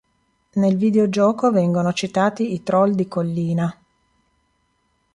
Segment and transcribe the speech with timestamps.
[0.53, 3.77] Nel videogioco vengono citati i "Troll di collina".